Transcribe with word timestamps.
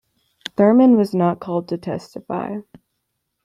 Thurman 0.57 0.97
was 0.97 1.13
not 1.13 1.39
called 1.39 1.67
to 1.67 1.77
testify. 1.77 2.57